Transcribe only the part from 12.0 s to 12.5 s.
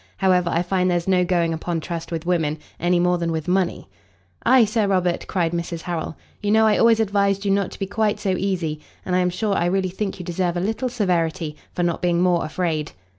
being more